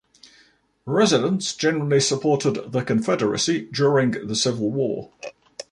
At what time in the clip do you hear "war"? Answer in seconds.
4.71-5.11